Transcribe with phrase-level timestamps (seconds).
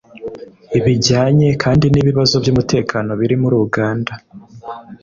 [0.83, 4.11] Bijyanye kandi n’ibibazo by’umutekano biri muri Uganda